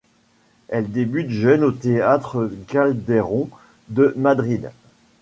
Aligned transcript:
Elle 0.69 0.91
débute 0.91 1.29
jeune 1.29 1.63
au 1.63 1.71
théâtre 1.71 2.49
Calderón 2.67 3.51
de 3.89 4.15
Madrid. 4.17 4.71